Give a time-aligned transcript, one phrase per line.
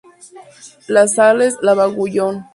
[0.97, 2.43] Les Salles-Lavauguyon